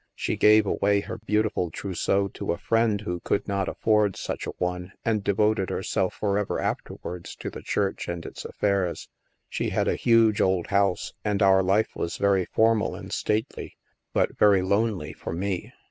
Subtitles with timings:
[0.15, 4.55] She gave away her beautiful trousseau to a friend who could not afford such a
[4.57, 9.09] one and devoted herself forever afterwards to the Church and its affairs.
[9.47, 13.77] She had a huge old house, and our life was very formal and stately,
[14.11, 15.71] but very lonely for me.